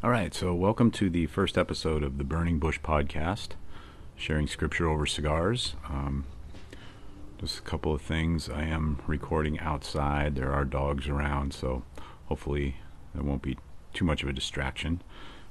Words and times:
All 0.00 0.10
right, 0.10 0.32
so 0.32 0.54
welcome 0.54 0.92
to 0.92 1.10
the 1.10 1.26
first 1.26 1.58
episode 1.58 2.04
of 2.04 2.18
the 2.18 2.24
Burning 2.24 2.60
Bush 2.60 2.78
podcast, 2.78 3.56
sharing 4.14 4.46
scripture 4.46 4.88
over 4.88 5.06
cigars. 5.06 5.74
Um, 5.88 6.24
just 7.38 7.58
a 7.58 7.62
couple 7.62 7.92
of 7.92 8.00
things. 8.00 8.48
I 8.48 8.62
am 8.62 9.00
recording 9.08 9.58
outside. 9.58 10.36
There 10.36 10.52
are 10.52 10.64
dogs 10.64 11.08
around, 11.08 11.52
so 11.52 11.82
hopefully 12.26 12.76
it 13.12 13.24
won't 13.24 13.42
be 13.42 13.58
too 13.92 14.04
much 14.04 14.22
of 14.22 14.28
a 14.28 14.32
distraction. 14.32 15.02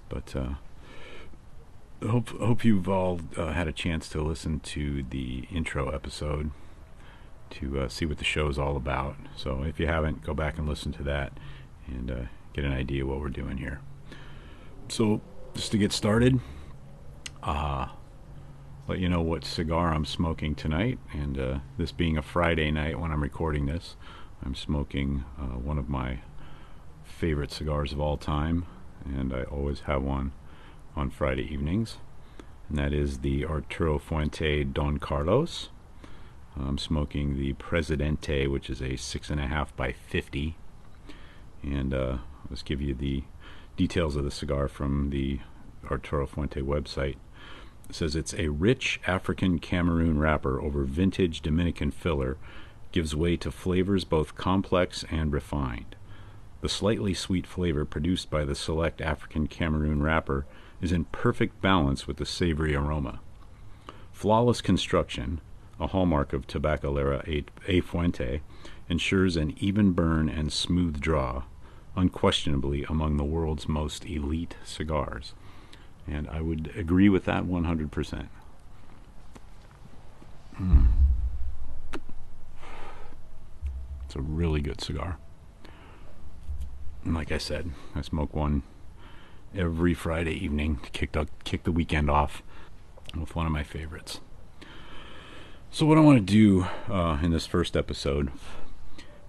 But 0.08 0.34
uh, 0.34 0.54
hope 2.08 2.30
hope 2.30 2.64
you've 2.64 2.88
all 2.88 3.20
uh, 3.36 3.52
had 3.52 3.68
a 3.68 3.74
chance 3.74 4.08
to 4.10 4.22
listen 4.22 4.62
to 4.62 5.04
the 5.04 5.46
intro 5.52 5.90
episode 5.90 6.52
to 7.50 7.82
uh, 7.82 7.90
see 7.90 8.06
what 8.06 8.18
the 8.18 8.24
show 8.24 8.48
is 8.48 8.58
all 8.58 8.78
about. 8.78 9.18
So 9.36 9.64
if 9.64 9.78
you 9.78 9.88
haven't, 9.88 10.24
go 10.24 10.34
back 10.34 10.58
and 10.58 10.70
listen 10.70 10.94
to 10.94 11.04
that 11.04 11.34
and 11.86 12.10
uh, 12.10 12.22
get 12.54 12.64
an 12.64 12.72
idea 12.72 13.06
what 13.06 13.20
we're 13.20 13.28
doing 13.28 13.58
here 13.58 13.82
so 14.90 15.22
just 15.54 15.72
to 15.72 15.78
get 15.78 15.92
started, 15.92 16.40
uh, 17.44 17.88
let 18.88 19.00
you 19.00 19.10
know 19.10 19.22
what 19.22 19.44
cigar 19.44 19.94
I'm 19.94 20.06
smoking 20.06 20.56
tonight. 20.56 21.00
And 21.14 21.40
uh, 21.40 21.60
this 21.78 21.92
being 21.92 22.18
a 22.18 22.22
Friday 22.22 22.72
night 22.72 23.00
when 23.00 23.12
I'm 23.12 23.22
recording 23.22 23.66
this, 23.66 23.96
I'm 24.44 24.56
smoking 24.56 25.24
uh, 25.40 25.58
one 25.58 25.78
of 25.78 25.90
my 25.90 26.20
favorite 27.04 27.52
cigars 27.52 27.92
of 27.92 28.00
all 28.00 28.18
time, 28.18 28.66
and 29.04 29.34
I 29.34 29.44
always 29.44 29.82
have 29.82 30.04
one 30.04 30.32
on 30.96 31.10
Friday 31.10 31.52
evenings, 31.52 31.98
and 32.70 32.78
that 32.78 32.94
is 32.94 33.20
the 33.20 33.46
Arturo 33.46 33.98
Fuente 33.98 34.64
Don 34.64 34.98
Carlos. 35.00 35.70
I'm 36.56 36.78
smoking 36.78 37.38
the 37.38 37.54
Presidente, 37.54 38.48
which 38.48 38.70
is 38.70 38.82
a 38.82 38.96
six 38.96 39.30
and 39.30 39.40
a 39.40 39.48
half 39.48 39.76
by 39.76 39.92
fifty, 39.92 40.56
and 41.64 41.94
uh, 41.94 42.18
let's 42.50 42.64
give 42.64 42.82
you 42.82 42.94
the 42.94 43.24
details 43.78 44.16
of 44.16 44.26
the 44.26 44.32
cigar 44.32 44.68
from 44.68 45.12
the 45.12 45.40
Arturo 45.90 46.28
Fuente 46.28 46.62
website. 46.62 47.16
It 47.90 47.96
says 47.96 48.16
it's 48.16 48.34
a 48.34 48.50
rich 48.50 49.00
African 49.08 49.60
Cameroon 49.60 50.20
wrapper 50.20 50.60
over 50.62 50.84
vintage 50.84 51.42
Dominican 51.42 51.92
filler, 51.92 52.38
gives 52.92 53.16
way 53.16 53.38
to 53.38 53.52
flavors 53.52 54.04
both 54.04 54.36
complex 54.36 55.06
and 55.10 55.32
refined. 55.32 55.96
The 56.62 56.70
slightly 56.70 57.14
sweet 57.14 57.46
flavor 57.46 57.86
produced 57.86 58.30
by 58.30 58.44
the 58.44 58.56
select 58.56 59.00
African 59.00 59.48
Cameroon 59.48 60.02
wrapper 60.02 60.46
is 60.82 60.92
in 60.92 61.06
perfect 61.06 61.62
balance 61.62 62.08
with 62.08 62.18
the 62.18 62.26
savory 62.26 62.76
aroma. 62.76 63.20
Flawless 64.12 64.62
construction, 64.62 65.40
a 65.80 65.88
hallmark 65.88 66.34
of 66.34 66.48
Tabacalera 66.48 67.28
A, 67.28 67.46
a 67.72 67.82
Fuente, 67.82 68.42
ensures 68.90 69.38
an 69.38 69.54
even 69.60 69.92
burn 69.92 70.28
and 70.28 70.52
smooth 70.52 71.00
draw, 71.00 71.44
unquestionably 71.98 72.86
among 72.88 73.18
the 73.18 73.26
world's 73.26 73.68
most 73.68 74.06
elite 74.06 74.56
cigars. 74.64 75.34
And 76.08 76.30
I 76.30 76.40
would 76.40 76.72
agree 76.78 77.10
with 77.10 77.26
that 77.26 77.44
100%. 77.44 78.28
Mm. 80.62 80.88
It's 84.06 84.16
a 84.16 84.22
really 84.22 84.62
good 84.62 84.80
cigar. 84.80 85.18
And 87.04 87.14
like 87.14 87.32
I 87.32 87.38
said, 87.38 87.72
I 87.96 88.02
smoke 88.02 88.34
one 88.34 88.64
every 89.56 89.94
Friday 89.94 90.34
evening 90.34 90.78
to 90.84 90.90
kick 90.92 91.12
the, 91.14 91.28
kick 91.44 91.64
the 91.64 91.72
weekend 91.72 92.10
off 92.10 92.44
with 93.20 93.36
one 93.36 93.46
of 93.46 93.52
my 93.52 93.64
favorites. 93.64 94.20
So, 95.72 95.86
what 95.86 95.98
I 95.98 96.02
want 96.02 96.18
to 96.18 96.24
do 96.24 96.66
uh, 96.90 97.20
in 97.22 97.32
this 97.32 97.46
first 97.46 97.76
episode 97.76 98.32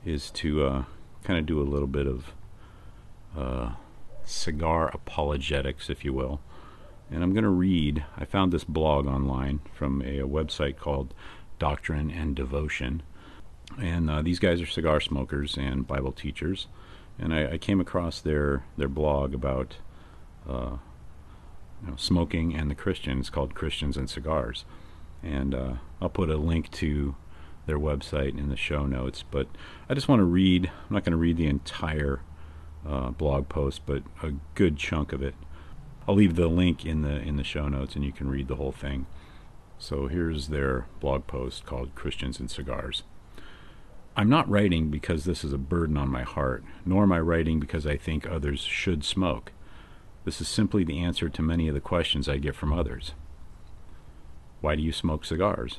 is 0.05 0.31
to 0.31 0.65
uh, 0.65 0.85
kind 1.25 1.39
of 1.39 1.47
do 1.47 1.61
a 1.61 1.67
little 1.67 1.89
bit 1.89 2.07
of 2.07 2.33
uh, 3.37 3.73
cigar 4.25 4.89
apologetics, 4.93 5.91
if 5.91 6.05
you 6.05 6.13
will. 6.13 6.41
And 7.11 7.23
I'm 7.23 7.33
going 7.33 7.45
to 7.45 7.51
read, 7.51 8.05
I 8.17 8.25
found 8.25 8.53
this 8.53 8.65
blog 8.65 9.07
online 9.07 9.61
from 9.73 10.03
a, 10.03 10.19
a 10.21 10.29
website 10.29 10.77
called 10.77 11.15
Doctrine 11.59 12.11
and 12.11 12.37
Devotion. 12.37 13.03
And 13.81 14.11
uh, 14.11 14.23
these 14.23 14.39
guys 14.39 14.61
are 14.61 14.67
cigar 14.67 15.01
smokers 15.01 15.57
and 15.57 15.87
Bible 15.87 16.13
teachers. 16.13 16.67
And 17.19 17.35
I, 17.35 17.53
I 17.53 17.59
came 17.59 17.81
across 17.81 18.21
their, 18.21 18.65
their 18.77 18.89
blog 18.89 19.35
about 19.35 19.77
uh, 20.49 20.77
you 21.83 21.91
know, 21.91 21.97
smoking 21.97 22.55
and 22.55 22.71
the 22.71 22.75
Christians 22.75 23.31
called 23.31 23.55
Christians 23.55 23.97
and 23.97 24.09
Cigars. 24.09 24.65
And 25.23 25.55
uh, 25.55 25.73
I'll 26.01 26.09
put 26.09 26.31
a 26.31 26.37
link 26.37 26.71
to 26.73 27.17
their 27.67 27.79
website 27.79 28.39
in 28.39 28.49
the 28.49 28.57
show 28.57 28.87
notes. 28.87 29.25
But 29.29 29.49
I 29.89 29.95
just 29.95 30.09
want 30.09 30.21
to 30.21 30.25
read, 30.25 30.67
I'm 30.67 30.95
not 30.95 31.05
going 31.05 31.13
to 31.13 31.19
read 31.19 31.37
the 31.37 31.47
entire 31.47 32.21
uh, 32.87 33.11
blog 33.11 33.49
post, 33.49 33.83
but 33.87 34.03
a 34.23 34.33
good 34.55 34.77
chunk 34.77 35.13
of 35.13 35.23
it. 35.23 35.35
I'll 36.07 36.15
leave 36.15 36.37
the 36.37 36.49
link 36.49 36.85
in 36.85 37.03
the 37.03 37.21
in 37.21 37.37
the 37.37 37.45
show 37.45 37.69
notes, 37.69 37.95
and 37.95 38.05
you 38.05 38.13
can 38.13 38.29
read 38.29 38.49
the 38.49 38.57
whole 38.57 38.73
thing. 38.73 39.07
So 39.79 40.09
here's 40.09 40.49
their 40.49 40.87
blog 41.01 41.27
post 41.27 41.65
called 41.65 41.95
"Christians 41.95 42.41
and 42.41 42.51
Cigars." 42.51 43.03
I'm 44.17 44.29
not 44.29 44.51
writing 44.51 44.91
because 44.91 45.25
this 45.25 45.45
is 45.45 45.53
a 45.53 45.59
burden 45.59 45.97
on 45.97 46.09
my 46.09 46.23
heart, 46.23 46.65
nor 46.85 47.05
am 47.05 47.13
I 47.13 47.21
writing 47.21 47.61
because 47.61 47.87
I 47.87 47.97
think 47.97 48.27
others 48.27 48.61
should 48.61 49.05
smoke. 49.05 49.53
This 50.25 50.41
is 50.41 50.49
simply 50.49 50.83
the 50.83 50.99
answer 50.99 51.29
to 51.29 51.43
many 51.43 51.69
of 51.69 51.75
the 51.75 51.81
questions 51.81 52.29
I 52.29 52.39
get 52.39 52.57
from 52.57 52.73
others. 52.73 53.13
Why 54.61 54.75
do 54.75 54.83
you 54.83 54.93
smoke 54.93 55.25
cigars? 55.25 55.79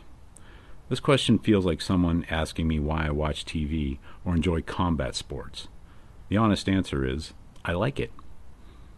This 0.88 1.00
question 1.00 1.38
feels 1.38 1.66
like 1.66 1.82
someone 1.82 2.26
asking 2.30 2.68
me 2.68 2.80
why 2.80 3.08
I 3.08 3.12
watch 3.12 3.46
TV 3.46 4.00
or 4.24 4.36
enjoy 4.36 4.62
combat 4.62 5.16
sports. 5.16 5.68
The 6.30 6.38
honest 6.38 6.70
answer 6.70 7.06
is 7.06 7.34
I 7.66 7.74
like 7.74 8.00
it. 8.00 8.12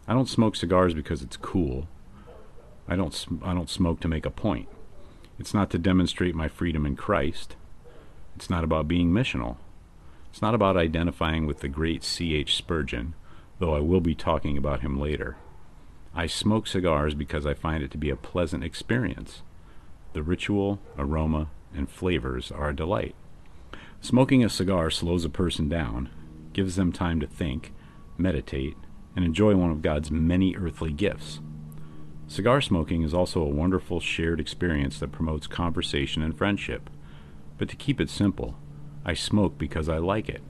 I 0.08 0.14
don't 0.14 0.30
smoke 0.30 0.56
cigars 0.56 0.94
because 0.94 1.22
it's 1.22 1.38
cool. 1.38 1.88
I 2.88 2.98
don't 2.98 3.26
I 3.42 3.54
don't 3.54 3.70
smoke 3.70 4.02
to 4.02 4.10
make 4.10 4.26
a 4.26 4.30
point. 4.30 4.68
It's 5.40 5.54
not 5.54 5.70
to 5.72 5.78
demonstrate 5.78 6.36
my 6.36 6.50
freedom 6.50 6.86
in 6.86 6.98
Christ. 6.98 7.56
It's 8.36 8.50
not 8.50 8.66
about 8.66 8.88
being 8.88 9.12
missional. 9.12 9.58
It's 10.30 10.42
not 10.42 10.54
about 10.54 10.78
identifying 10.78 11.46
with 11.46 11.60
the 11.60 11.68
great 11.68 12.04
C.H. 12.04 12.56
Spurgeon, 12.56 13.16
though 13.60 13.76
I 13.76 13.80
will 13.80 14.02
be 14.02 14.16
talking 14.16 14.58
about 14.58 14.82
him 14.82 15.00
later. 15.00 15.38
I 16.14 16.28
smoke 16.28 16.68
cigars 16.68 17.14
because 17.14 17.46
I 17.46 17.54
find 17.54 17.84
it 17.84 17.92
to 17.92 17.98
be 17.98 18.10
a 18.10 18.16
pleasant 18.16 18.64
experience. 18.64 19.42
The 20.14 20.24
ritual, 20.24 20.80
aroma, 20.98 21.48
and 21.74 21.90
flavors 21.90 22.52
are 22.52 22.70
a 22.70 22.76
delight. 22.76 23.16
Smoking 24.02 24.44
a 24.44 24.50
cigar 24.50 24.90
slows 24.90 25.24
a 25.24 25.30
person 25.30 25.70
down 25.70 26.10
gives 26.54 26.76
them 26.76 26.92
time 26.92 27.20
to 27.20 27.28
think, 27.28 27.74
meditate, 28.18 28.78
and 29.16 29.26
enjoy 29.26 29.56
one 29.56 29.72
of 29.72 29.82
God's 29.82 30.12
many 30.12 30.56
earthly 30.56 30.92
gifts. 30.94 31.42
Cigar 32.28 32.62
smoking 32.62 33.04
is 33.04 33.14
also 33.14 33.42
a 33.42 33.50
wonderful 33.50 34.00
shared 34.00 34.40
experience 34.40 35.00
that 35.00 35.12
promotes 35.12 35.48
conversation 35.48 36.22
and 36.22 36.38
friendship. 36.38 36.90
But 37.58 37.68
to 37.70 37.76
keep 37.76 38.00
it 38.00 38.10
simple, 38.10 38.56
I 39.04 39.14
smoke 39.14 39.58
because 39.58 39.90
I 39.90 39.98
like 39.98 40.30
it. 40.30 40.42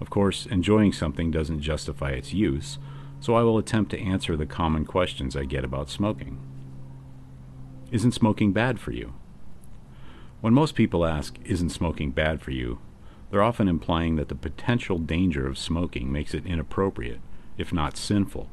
Of 0.00 0.10
course, 0.10 0.46
enjoying 0.46 0.92
something 0.92 1.30
doesn't 1.30 1.62
justify 1.62 2.10
its 2.10 2.34
use, 2.34 2.78
so 3.20 3.34
I 3.34 3.42
will 3.42 3.58
attempt 3.58 3.90
to 3.92 4.00
answer 4.00 4.36
the 4.36 4.46
common 4.46 4.84
questions 4.84 5.34
I 5.34 5.44
get 5.44 5.64
about 5.64 5.88
smoking. 5.88 6.38
Isn't 7.90 8.12
smoking 8.12 8.52
bad 8.52 8.78
for 8.78 8.92
you? 8.92 9.14
When 10.40 10.54
most 10.54 10.74
people 10.74 11.06
ask, 11.06 11.38
Isn't 11.44 11.70
smoking 11.70 12.10
bad 12.10 12.42
for 12.42 12.50
you? 12.50 12.80
They're 13.30 13.42
often 13.42 13.68
implying 13.68 14.16
that 14.16 14.28
the 14.28 14.34
potential 14.34 14.98
danger 14.98 15.46
of 15.46 15.58
smoking 15.58 16.10
makes 16.10 16.34
it 16.34 16.46
inappropriate, 16.46 17.20
if 17.56 17.72
not 17.72 17.96
sinful. 17.96 18.48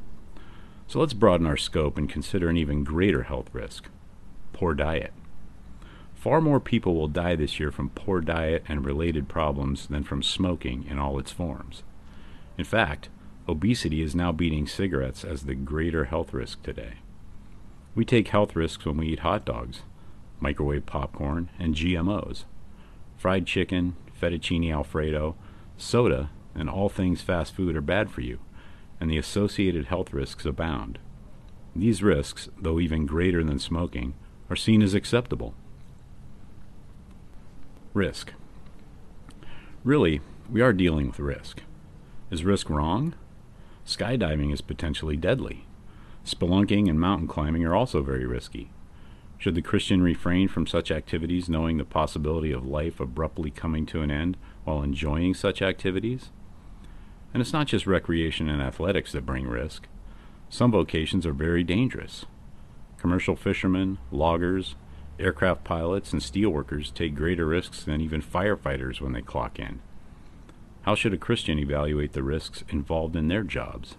So 0.86 1.00
let's 1.00 1.14
broaden 1.14 1.46
our 1.46 1.56
scope 1.56 1.98
and 1.98 2.08
consider 2.08 2.48
an 2.48 2.56
even 2.56 2.84
greater 2.84 3.24
health 3.24 3.48
risk 3.52 3.88
poor 4.52 4.74
diet. 4.74 5.12
Far 6.14 6.40
more 6.40 6.60
people 6.60 6.94
will 6.94 7.08
die 7.08 7.36
this 7.36 7.60
year 7.60 7.70
from 7.70 7.90
poor 7.90 8.22
diet 8.22 8.64
and 8.66 8.86
related 8.86 9.28
problems 9.28 9.86
than 9.88 10.02
from 10.02 10.22
smoking 10.22 10.86
in 10.88 10.98
all 10.98 11.18
its 11.18 11.30
forms. 11.30 11.82
In 12.56 12.64
fact, 12.64 13.10
obesity 13.46 14.00
is 14.02 14.14
now 14.14 14.32
beating 14.32 14.66
cigarettes 14.66 15.24
as 15.24 15.42
the 15.42 15.54
greater 15.54 16.06
health 16.06 16.32
risk 16.32 16.62
today. 16.62 16.94
We 17.94 18.04
take 18.06 18.28
health 18.28 18.56
risks 18.56 18.86
when 18.86 18.96
we 18.96 19.08
eat 19.08 19.20
hot 19.20 19.44
dogs, 19.44 19.82
microwave 20.40 20.86
popcorn, 20.86 21.50
and 21.58 21.74
GMOs. 21.74 22.44
Fried 23.18 23.46
chicken, 23.46 23.94
fettuccine 24.20 24.72
alfredo, 24.72 25.36
soda, 25.76 26.30
and 26.54 26.70
all 26.70 26.88
things 26.88 27.20
fast 27.20 27.54
food 27.54 27.76
are 27.76 27.82
bad 27.82 28.10
for 28.10 28.22
you, 28.22 28.38
and 29.00 29.10
the 29.10 29.18
associated 29.18 29.86
health 29.86 30.12
risks 30.12 30.44
abound. 30.44 30.98
These 31.74 32.02
risks, 32.02 32.48
though 32.58 32.80
even 32.80 33.04
greater 33.04 33.44
than 33.44 33.58
smoking, 33.58 34.14
are 34.48 34.56
seen 34.56 34.82
as 34.82 34.94
acceptable. 34.94 35.54
Risk. 37.92 38.32
Really, 39.84 40.20
we 40.50 40.60
are 40.60 40.72
dealing 40.72 41.08
with 41.08 41.18
risk. 41.18 41.62
Is 42.30 42.44
risk 42.44 42.70
wrong? 42.70 43.14
Skydiving 43.86 44.52
is 44.52 44.60
potentially 44.60 45.16
deadly. 45.16 45.66
Spelunking 46.24 46.88
and 46.88 47.00
mountain 47.00 47.28
climbing 47.28 47.64
are 47.64 47.74
also 47.74 48.02
very 48.02 48.26
risky. 48.26 48.70
Should 49.38 49.54
the 49.54 49.62
Christian 49.62 50.02
refrain 50.02 50.48
from 50.48 50.66
such 50.66 50.90
activities 50.90 51.48
knowing 51.48 51.76
the 51.76 51.84
possibility 51.84 52.52
of 52.52 52.66
life 52.66 53.00
abruptly 53.00 53.50
coming 53.50 53.84
to 53.86 54.00
an 54.00 54.10
end 54.10 54.36
while 54.64 54.82
enjoying 54.82 55.34
such 55.34 55.60
activities? 55.60 56.30
And 57.34 57.40
it's 57.40 57.52
not 57.52 57.66
just 57.66 57.86
recreation 57.86 58.48
and 58.48 58.62
athletics 58.62 59.12
that 59.12 59.26
bring 59.26 59.46
risk. 59.46 59.86
Some 60.48 60.70
vocations 60.70 61.26
are 61.26 61.32
very 61.32 61.62
dangerous. 61.62 62.24
Commercial 62.98 63.36
fishermen, 63.36 63.98
loggers, 64.10 64.74
aircraft 65.18 65.64
pilots, 65.64 66.12
and 66.12 66.22
steelworkers 66.22 66.92
take 66.92 67.14
greater 67.14 67.46
risks 67.46 67.84
than 67.84 68.00
even 68.00 68.22
firefighters 68.22 69.00
when 69.00 69.12
they 69.12 69.22
clock 69.22 69.58
in. 69.58 69.80
How 70.82 70.94
should 70.94 71.12
a 71.12 71.18
Christian 71.18 71.58
evaluate 71.58 72.12
the 72.12 72.22
risks 72.22 72.64
involved 72.68 73.16
in 73.16 73.28
their 73.28 73.42
jobs? 73.42 73.96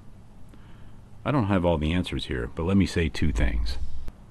I 1.25 1.31
don't 1.31 1.47
have 1.47 1.65
all 1.65 1.77
the 1.77 1.93
answers 1.93 2.25
here, 2.25 2.49
but 2.55 2.63
let 2.63 2.77
me 2.77 2.85
say 2.85 3.09
two 3.09 3.31
things. 3.31 3.77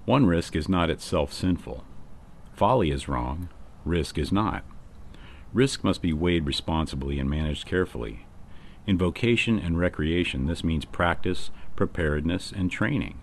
One 0.06 0.24
risk 0.24 0.54
is 0.54 0.68
not 0.68 0.88
itself 0.88 1.32
sinful. 1.32 1.84
Folly 2.54 2.92
is 2.92 3.08
wrong, 3.08 3.48
risk 3.84 4.18
is 4.18 4.30
not. 4.30 4.64
Risk 5.52 5.82
must 5.82 6.00
be 6.00 6.12
weighed 6.12 6.46
responsibly 6.46 7.18
and 7.18 7.28
managed 7.28 7.66
carefully. 7.66 8.24
In 8.86 8.96
vocation 8.96 9.58
and 9.58 9.80
recreation, 9.80 10.46
this 10.46 10.62
means 10.62 10.84
practice, 10.84 11.50
preparedness, 11.74 12.52
and 12.52 12.70
training. 12.70 13.18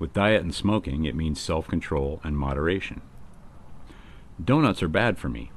With 0.00 0.12
diet 0.12 0.42
and 0.42 0.52
smoking, 0.52 1.04
it 1.04 1.14
means 1.14 1.40
self 1.40 1.68
control 1.68 2.20
and 2.24 2.36
moderation. 2.36 3.00
Donuts 4.44 4.82
are 4.82 4.88
bad 4.88 5.18
for 5.18 5.28
me. 5.28 5.52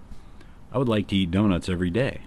I 0.72 0.78
would 0.78 0.90
like 0.90 1.08
to 1.08 1.16
eat 1.16 1.32
donuts 1.32 1.70
every 1.70 1.90
day. 1.90 2.22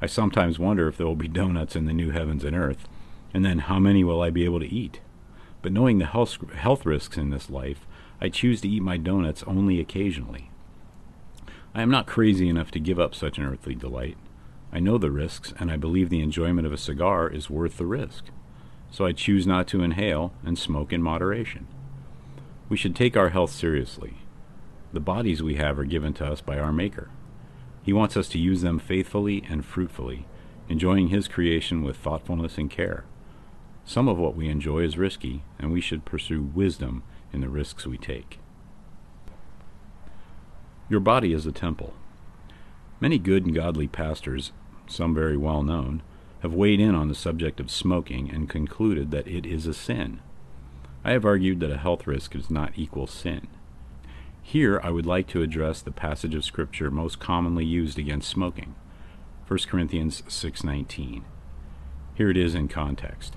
I 0.00 0.06
sometimes 0.06 0.60
wonder 0.60 0.86
if 0.86 0.96
there 0.96 1.06
will 1.06 1.16
be 1.16 1.26
donuts 1.26 1.74
in 1.74 1.86
the 1.86 1.92
new 1.92 2.12
heavens 2.12 2.44
and 2.44 2.54
earth, 2.54 2.86
and 3.34 3.44
then 3.44 3.58
how 3.58 3.80
many 3.80 4.04
will 4.04 4.22
I 4.22 4.30
be 4.30 4.44
able 4.44 4.60
to 4.60 4.72
eat? 4.72 5.00
But 5.66 5.72
knowing 5.72 5.98
the 5.98 6.06
health, 6.06 6.38
health 6.52 6.86
risks 6.86 7.16
in 7.16 7.30
this 7.30 7.50
life, 7.50 7.88
I 8.20 8.28
choose 8.28 8.60
to 8.60 8.68
eat 8.68 8.84
my 8.84 8.96
donuts 8.96 9.42
only 9.48 9.80
occasionally. 9.80 10.52
I 11.74 11.82
am 11.82 11.90
not 11.90 12.06
crazy 12.06 12.48
enough 12.48 12.70
to 12.70 12.78
give 12.78 13.00
up 13.00 13.16
such 13.16 13.36
an 13.36 13.44
earthly 13.44 13.74
delight. 13.74 14.16
I 14.72 14.78
know 14.78 14.96
the 14.96 15.10
risks, 15.10 15.52
and 15.58 15.68
I 15.68 15.76
believe 15.76 16.08
the 16.08 16.20
enjoyment 16.20 16.68
of 16.68 16.72
a 16.72 16.78
cigar 16.78 17.28
is 17.28 17.50
worth 17.50 17.78
the 17.78 17.84
risk. 17.84 18.26
So 18.92 19.06
I 19.06 19.10
choose 19.10 19.44
not 19.44 19.66
to 19.66 19.82
inhale 19.82 20.32
and 20.44 20.56
smoke 20.56 20.92
in 20.92 21.02
moderation. 21.02 21.66
We 22.68 22.76
should 22.76 22.94
take 22.94 23.16
our 23.16 23.30
health 23.30 23.50
seriously. 23.50 24.18
The 24.92 25.00
bodies 25.00 25.42
we 25.42 25.56
have 25.56 25.80
are 25.80 25.84
given 25.84 26.14
to 26.14 26.26
us 26.26 26.40
by 26.40 26.60
our 26.60 26.72
Maker. 26.72 27.10
He 27.82 27.92
wants 27.92 28.16
us 28.16 28.28
to 28.28 28.38
use 28.38 28.62
them 28.62 28.78
faithfully 28.78 29.42
and 29.50 29.64
fruitfully, 29.64 30.28
enjoying 30.68 31.08
His 31.08 31.26
creation 31.26 31.82
with 31.82 31.96
thoughtfulness 31.96 32.56
and 32.56 32.70
care. 32.70 33.04
Some 33.88 34.08
of 34.08 34.18
what 34.18 34.34
we 34.34 34.48
enjoy 34.48 34.80
is 34.80 34.98
risky, 34.98 35.44
and 35.60 35.72
we 35.72 35.80
should 35.80 36.04
pursue 36.04 36.42
wisdom 36.42 37.04
in 37.32 37.40
the 37.40 37.48
risks 37.48 37.86
we 37.86 37.96
take. 37.96 38.40
Your 40.88 40.98
body 40.98 41.32
is 41.32 41.46
a 41.46 41.52
temple. 41.52 41.94
Many 43.00 43.18
good 43.18 43.46
and 43.46 43.54
godly 43.54 43.86
pastors, 43.86 44.50
some 44.88 45.14
very 45.14 45.36
well 45.36 45.62
known, 45.62 46.02
have 46.40 46.52
weighed 46.52 46.80
in 46.80 46.96
on 46.96 47.08
the 47.08 47.14
subject 47.14 47.60
of 47.60 47.70
smoking 47.70 48.28
and 48.28 48.50
concluded 48.50 49.12
that 49.12 49.28
it 49.28 49.46
is 49.46 49.68
a 49.68 49.74
sin. 49.74 50.20
I 51.04 51.12
have 51.12 51.24
argued 51.24 51.60
that 51.60 51.70
a 51.70 51.78
health 51.78 52.08
risk 52.08 52.32
does 52.32 52.50
not 52.50 52.72
equal 52.74 53.06
sin. 53.06 53.46
Here 54.42 54.80
I 54.82 54.90
would 54.90 55.06
like 55.06 55.28
to 55.28 55.42
address 55.42 55.80
the 55.80 55.92
passage 55.92 56.34
of 56.34 56.44
scripture 56.44 56.90
most 56.90 57.20
commonly 57.20 57.64
used 57.64 58.00
against 58.00 58.28
smoking, 58.28 58.74
1 59.46 59.68
Corinthians 59.68 60.24
6:19. 60.26 61.22
Here 62.14 62.30
it 62.30 62.36
is 62.36 62.56
in 62.56 62.66
context. 62.66 63.36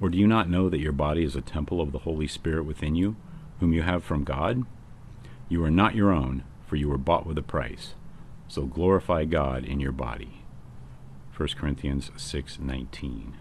Or 0.00 0.08
do 0.08 0.18
you 0.18 0.26
not 0.26 0.50
know 0.50 0.68
that 0.68 0.80
your 0.80 0.92
body 0.92 1.24
is 1.24 1.36
a 1.36 1.40
temple 1.40 1.80
of 1.80 1.92
the 1.92 2.00
Holy 2.00 2.26
Spirit 2.26 2.64
within 2.64 2.94
you, 2.94 3.16
whom 3.60 3.72
you 3.72 3.82
have 3.82 4.04
from 4.04 4.24
God? 4.24 4.64
You 5.48 5.64
are 5.64 5.70
not 5.70 5.94
your 5.94 6.12
own, 6.12 6.44
for 6.66 6.76
you 6.76 6.88
were 6.88 6.98
bought 6.98 7.26
with 7.26 7.38
a 7.38 7.42
price. 7.42 7.94
So 8.48 8.62
glorify 8.62 9.24
God 9.24 9.64
in 9.64 9.80
your 9.80 9.92
body. 9.92 10.42
1 11.36 11.56
Corinthians 11.56 12.10
6:19. 12.16 13.34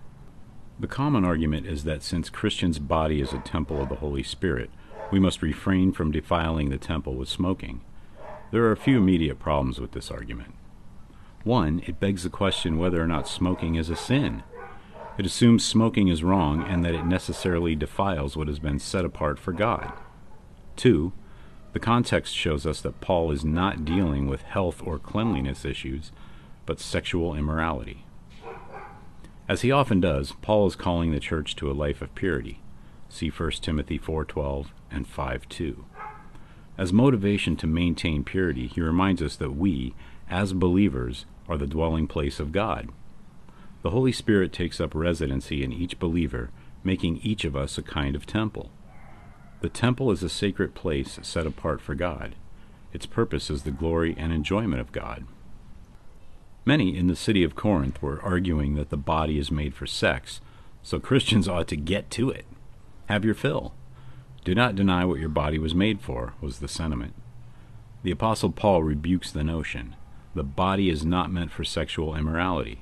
The 0.80 0.88
common 0.88 1.24
argument 1.24 1.68
is 1.68 1.84
that 1.86 2.04
since 2.04 2.30
Christian's 2.30 2.80
body 2.80 3.22
is 3.22 3.31
a 3.31 3.40
temple 3.40 3.81
of 3.81 3.90
the 3.90 3.96
Holy 3.96 4.24
Spirit, 4.24 4.69
we 5.12 5.19
must 5.19 5.42
refrain 5.42 5.92
from 5.92 6.12
defiling 6.12 6.69
the 6.69 6.78
temple 6.78 7.16
with 7.16 7.30
smoking. 7.30 7.81
There 8.51 8.63
are 8.66 8.72
a 8.72 8.78
few 8.78 8.98
immediate 8.98 9.40
problems 9.40 9.80
with 9.80 9.92
this 9.92 10.12
argument. 10.12 10.54
One, 11.44 11.81
it 11.86 12.00
begs 12.00 12.24
the 12.24 12.30
question 12.30 12.78
whether 12.78 13.01
or 13.01 13.08
not 13.08 13.28
smoking 13.28 13.75
is 13.75 13.90
a 13.90 13.96
sin. 13.96 14.44
It 15.18 15.26
assumes 15.26 15.64
smoking 15.64 16.10
is 16.10 16.24
wrong 16.24 16.64
and 16.64 16.84
that 16.84 16.94
it 16.94 17.06
necessarily 17.06 17.76
defiles 17.76 18.36
what 18.36 18.50
has 18.50 18.60
been 18.60 18.80
set 18.80 19.06
apart 19.06 19.40
for 19.40 19.54
God. 19.54 19.94
Two, 20.76 21.14
the 21.72 21.80
context 21.80 22.36
shows 22.36 22.66
us 22.66 22.82
that 22.82 23.02
Paul 23.02 23.32
is 23.32 23.46
not 23.46 23.86
dealing 23.86 24.28
with 24.28 24.42
health 24.42 24.82
or 24.84 25.00
cleanliness 25.00 25.64
issues, 25.64 26.12
but 26.66 26.80
sexual 26.80 27.34
immorality. 27.34 28.06
As 29.48 29.62
he 29.62 29.72
often 29.72 30.02
does, 30.02 30.34
Paul 30.42 30.68
is 30.68 30.76
calling 30.76 31.12
the 31.12 31.20
church 31.20 31.56
to 31.58 31.70
a 31.70 31.74
life 31.74 32.02
of 32.02 32.16
purity. 32.16 32.60
See 33.08 33.30
1 33.30 33.62
Timothy 33.62 33.98
4:12 33.98 34.74
and 34.92 35.08
5:2. 35.08 35.86
As 36.78 36.92
motivation 36.92 37.56
to 37.58 37.68
maintain 37.68 38.24
purity, 38.24 38.68
he 38.68 38.82
reminds 38.82 39.22
us 39.22 39.38
that 39.38 39.56
we, 39.56 39.94
as 40.30 40.51
believers, 40.51 41.25
are 41.48 41.58
the 41.58 41.68
dwelling 41.68 42.08
place 42.08 42.39
of 42.39 42.51
God. 42.51 42.89
The 43.86 43.92
Holy 43.92 44.12
Spirit 44.12 44.51
takes 44.51 44.82
up 44.82 44.96
residency 44.96 45.63
in 45.63 45.72
each 45.72 46.00
believer, 46.00 46.50
making 46.84 47.18
each 47.18 47.46
of 47.46 47.56
us 47.56 47.77
a 47.77 47.84
kind 47.84 48.15
of 48.15 48.25
temple. 48.25 48.72
The 49.62 49.70
temple 49.70 50.10
is 50.10 50.24
a 50.24 50.27
sacred 50.27 50.74
place 50.74 51.20
set 51.22 51.46
apart 51.46 51.82
for 51.82 51.94
God. 51.94 52.34
Its 52.94 53.06
purpose 53.06 53.51
is 53.51 53.62
the 53.62 53.70
glory 53.70 54.15
and 54.18 54.34
enjoyment 54.34 54.82
of 54.82 54.92
God. 54.92 55.25
Many 56.65 56.98
in 56.98 57.06
the 57.06 57.15
city 57.15 57.44
of 57.44 57.56
Corinth 57.56 58.01
were 58.01 58.20
arguing 58.24 58.74
that 58.74 58.89
the 58.89 58.98
body 58.98 59.38
is 59.38 59.51
made 59.51 59.75
for 59.75 59.86
sex, 59.86 60.42
so 60.82 61.00
Christians 61.00 61.48
ought 61.48 61.68
to 61.68 61.77
get 61.77 62.10
to 62.10 62.32
it. 62.32 62.46
Have 63.06 63.24
your 63.24 63.36
fill. 63.36 63.75
Do 64.44 64.56
not 64.56 64.75
deny 64.75 65.06
what 65.06 65.20
your 65.20 65.30
body 65.30 65.60
was 65.60 65.75
made 65.75 66.01
for, 66.01 66.34
was 66.42 66.58
the 66.58 66.68
sentiment. 66.68 67.13
The 68.01 68.10
Apostle 68.10 68.51
Paul 68.51 68.82
rebukes 68.82 69.32
the 69.32 69.44
notion. 69.44 69.96
The 70.34 70.42
body 70.42 70.89
is 70.89 71.06
not 71.06 71.32
meant 71.32 71.51
for 71.51 71.63
sexual 71.63 72.15
immorality. 72.15 72.82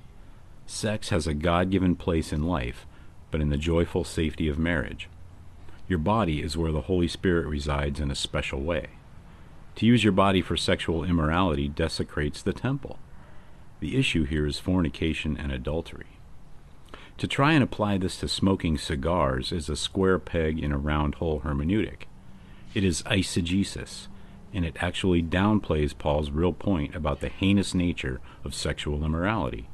Sex 0.65 1.09
has 1.09 1.27
a 1.27 1.33
God 1.33 1.69
given 1.69 1.95
place 1.95 2.31
in 2.31 2.43
life, 2.43 2.85
but 3.31 3.41
in 3.41 3.49
the 3.49 3.57
joyful 3.57 4.03
safety 4.03 4.47
of 4.47 4.57
marriage. 4.57 5.09
Your 5.87 5.99
body 5.99 6.41
is 6.41 6.57
where 6.57 6.71
the 6.71 6.81
Holy 6.81 7.07
Spirit 7.07 7.45
resides 7.47 7.99
in 7.99 8.09
a 8.09 8.15
special 8.15 8.61
way. 8.61 8.87
To 9.75 9.85
use 9.85 10.03
your 10.03 10.13
body 10.13 10.41
for 10.41 10.55
sexual 10.55 11.03
immorality 11.03 11.67
desecrates 11.67 12.41
the 12.41 12.53
temple. 12.53 12.99
The 13.79 13.97
issue 13.97 14.23
here 14.23 14.45
is 14.45 14.59
fornication 14.59 15.35
and 15.35 15.51
adultery. 15.51 16.19
To 17.17 17.27
try 17.27 17.53
and 17.53 17.63
apply 17.63 17.97
this 17.97 18.17
to 18.19 18.27
smoking 18.27 18.77
cigars 18.77 19.51
is 19.51 19.69
a 19.69 19.75
square 19.75 20.19
peg 20.19 20.59
in 20.59 20.71
a 20.71 20.77
round 20.77 21.15
hole 21.15 21.41
hermeneutic. 21.41 22.03
It 22.73 22.83
is 22.83 23.03
eisegesis, 23.03 24.07
and 24.53 24.65
it 24.65 24.77
actually 24.79 25.21
downplays 25.21 25.97
Paul's 25.97 26.31
real 26.31 26.53
point 26.53 26.95
about 26.95 27.19
the 27.19 27.29
heinous 27.29 27.73
nature 27.73 28.21
of 28.43 28.55
sexual 28.55 29.03
immorality. 29.03 29.67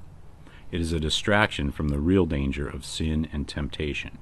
It 0.71 0.81
is 0.81 0.93
a 0.93 0.99
distraction 0.99 1.71
from 1.71 1.89
the 1.89 1.99
real 1.99 2.25
danger 2.25 2.67
of 2.67 2.85
sin 2.85 3.27
and 3.33 3.47
temptation. 3.47 4.19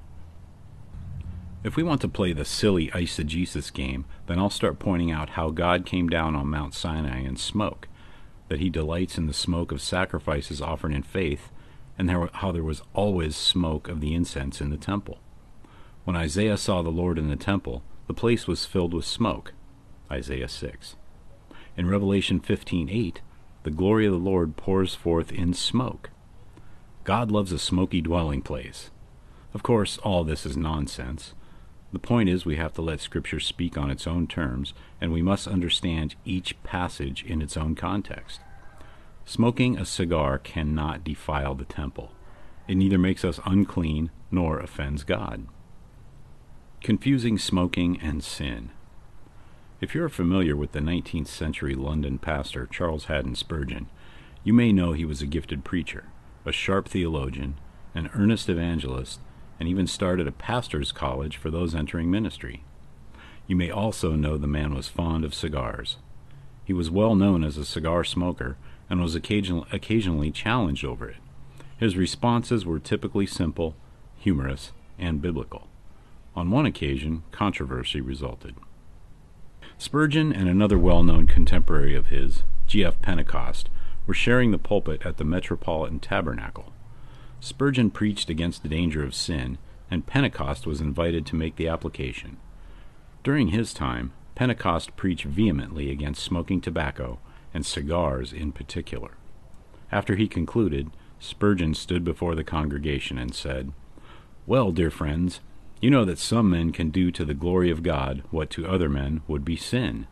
If 1.64 1.76
we 1.76 1.82
want 1.82 2.00
to 2.02 2.08
play 2.08 2.32
the 2.32 2.44
silly 2.44 2.88
eisegesis 2.88 3.72
game, 3.72 4.06
then 4.26 4.38
I'll 4.38 4.48
start 4.48 4.78
pointing 4.78 5.10
out 5.10 5.30
how 5.30 5.50
God 5.50 5.84
came 5.84 6.08
down 6.08 6.34
on 6.34 6.46
Mount 6.46 6.72
Sinai 6.72 7.20
in 7.20 7.36
smoke, 7.36 7.88
that 8.48 8.60
he 8.60 8.70
delights 8.70 9.18
in 9.18 9.26
the 9.26 9.34
smoke 9.34 9.72
of 9.72 9.82
sacrifices 9.82 10.62
offered 10.62 10.94
in 10.94 11.02
faith, 11.02 11.50
and 11.98 12.10
how 12.10 12.52
there 12.52 12.62
was 12.62 12.82
always 12.94 13.36
smoke 13.36 13.88
of 13.88 14.00
the 14.00 14.14
incense 14.14 14.60
in 14.60 14.70
the 14.70 14.76
temple. 14.76 15.18
When 16.04 16.16
Isaiah 16.16 16.56
saw 16.56 16.80
the 16.80 16.90
Lord 16.90 17.18
in 17.18 17.28
the 17.28 17.36
temple, 17.36 17.82
the 18.06 18.14
place 18.14 18.46
was 18.46 18.64
filled 18.64 18.94
with 18.94 19.04
smoke. 19.04 19.52
Isaiah 20.10 20.48
6. 20.48 20.96
In 21.76 21.88
Revelation 21.88 22.40
15:8, 22.40 23.20
the 23.64 23.70
glory 23.70 24.06
of 24.06 24.12
the 24.12 24.18
Lord 24.18 24.56
pours 24.56 24.94
forth 24.94 25.30
in 25.30 25.52
smoke. 25.52 26.10
God 27.08 27.30
loves 27.30 27.52
a 27.52 27.58
smoky 27.58 28.02
dwelling 28.02 28.42
place. 28.42 28.90
Of 29.54 29.62
course, 29.62 29.96
all 29.96 30.24
this 30.24 30.44
is 30.44 30.58
nonsense. 30.58 31.32
The 31.90 31.98
point 31.98 32.28
is, 32.28 32.44
we 32.44 32.56
have 32.56 32.74
to 32.74 32.82
let 32.82 33.00
Scripture 33.00 33.40
speak 33.40 33.78
on 33.78 33.90
its 33.90 34.06
own 34.06 34.26
terms, 34.26 34.74
and 35.00 35.10
we 35.10 35.22
must 35.22 35.48
understand 35.48 36.16
each 36.26 36.62
passage 36.64 37.24
in 37.24 37.40
its 37.40 37.56
own 37.56 37.74
context. 37.74 38.42
Smoking 39.24 39.78
a 39.78 39.86
cigar 39.86 40.36
cannot 40.36 41.02
defile 41.02 41.54
the 41.54 41.64
temple. 41.64 42.12
It 42.68 42.74
neither 42.74 42.98
makes 42.98 43.24
us 43.24 43.40
unclean 43.46 44.10
nor 44.30 44.60
offends 44.60 45.02
God. 45.02 45.46
Confusing 46.82 47.38
smoking 47.38 47.98
and 48.02 48.22
sin. 48.22 48.68
If 49.80 49.94
you're 49.94 50.10
familiar 50.10 50.54
with 50.54 50.72
the 50.72 50.80
19th 50.80 51.28
century 51.28 51.74
London 51.74 52.18
pastor 52.18 52.66
Charles 52.66 53.06
Haddon 53.06 53.34
Spurgeon, 53.34 53.88
you 54.44 54.52
may 54.52 54.72
know 54.72 54.92
he 54.92 55.06
was 55.06 55.22
a 55.22 55.26
gifted 55.26 55.64
preacher, 55.64 56.04
a 56.44 56.52
sharp 56.52 56.88
theologian, 56.88 57.54
an 57.94 58.10
earnest 58.14 58.48
evangelist, 58.48 59.20
and 59.58 59.68
even 59.68 59.86
started 59.86 60.26
a 60.26 60.32
pastor's 60.32 60.92
college 60.92 61.36
for 61.36 61.50
those 61.50 61.74
entering 61.74 62.10
ministry. 62.10 62.62
You 63.46 63.56
may 63.56 63.70
also 63.70 64.12
know 64.12 64.36
the 64.36 64.46
man 64.46 64.74
was 64.74 64.88
fond 64.88 65.24
of 65.24 65.34
cigars. 65.34 65.96
He 66.64 66.72
was 66.72 66.90
well 66.90 67.14
known 67.14 67.42
as 67.42 67.56
a 67.56 67.64
cigar 67.64 68.04
smoker 68.04 68.56
and 68.90 69.00
was 69.00 69.14
occasionally, 69.14 69.66
occasionally 69.72 70.30
challenged 70.30 70.84
over 70.84 71.08
it. 71.08 71.16
His 71.78 71.96
responses 71.96 72.66
were 72.66 72.78
typically 72.78 73.26
simple, 73.26 73.74
humorous, 74.16 74.72
and 74.98 75.22
biblical. 75.22 75.68
On 76.34 76.50
one 76.50 76.66
occasion, 76.66 77.22
controversy 77.30 78.00
resulted. 78.00 78.54
Spurgeon 79.78 80.32
and 80.32 80.48
another 80.48 80.78
well 80.78 81.02
known 81.02 81.26
contemporary 81.26 81.94
of 81.94 82.08
his, 82.08 82.42
G.F. 82.66 83.00
Pentecost, 83.00 83.70
were 84.08 84.14
sharing 84.14 84.50
the 84.50 84.58
pulpit 84.58 85.04
at 85.04 85.18
the 85.18 85.24
Metropolitan 85.24 86.00
Tabernacle. 86.00 86.72
Spurgeon 87.40 87.90
preached 87.90 88.30
against 88.30 88.62
the 88.62 88.68
danger 88.68 89.04
of 89.04 89.14
sin, 89.14 89.58
and 89.90 90.06
Pentecost 90.06 90.66
was 90.66 90.80
invited 90.80 91.26
to 91.26 91.36
make 91.36 91.56
the 91.56 91.68
application. 91.68 92.38
During 93.22 93.48
his 93.48 93.74
time, 93.74 94.12
Pentecost 94.34 94.96
preached 94.96 95.26
vehemently 95.26 95.90
against 95.90 96.24
smoking 96.24 96.62
tobacco, 96.62 97.18
and 97.52 97.66
cigars 97.66 98.32
in 98.32 98.50
particular. 98.52 99.12
After 99.92 100.16
he 100.16 100.26
concluded, 100.26 100.90
Spurgeon 101.18 101.74
stood 101.74 102.04
before 102.04 102.34
the 102.34 102.44
congregation 102.44 103.18
and 103.18 103.34
said, 103.34 103.72
Well, 104.46 104.72
dear 104.72 104.90
friends, 104.90 105.40
you 105.80 105.90
know 105.90 106.04
that 106.06 106.18
some 106.18 106.48
men 106.48 106.72
can 106.72 106.90
do 106.90 107.10
to 107.10 107.24
the 107.24 107.34
glory 107.34 107.70
of 107.70 107.82
God 107.82 108.22
what 108.30 108.48
to 108.50 108.66
other 108.66 108.88
men 108.88 109.20
would 109.28 109.44
be 109.44 109.56
sin. 109.56 110.06